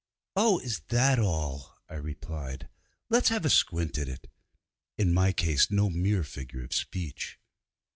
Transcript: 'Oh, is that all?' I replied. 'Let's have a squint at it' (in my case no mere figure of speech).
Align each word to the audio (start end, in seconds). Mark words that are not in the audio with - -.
'Oh, 0.35 0.57
is 0.57 0.79
that 0.87 1.19
all?' 1.19 1.77
I 1.87 1.93
replied. 1.93 2.67
'Let's 3.11 3.29
have 3.29 3.45
a 3.45 3.51
squint 3.51 3.99
at 3.99 4.09
it' 4.09 4.31
(in 4.97 5.13
my 5.13 5.31
case 5.31 5.69
no 5.69 5.91
mere 5.91 6.23
figure 6.23 6.63
of 6.63 6.73
speech). 6.73 7.37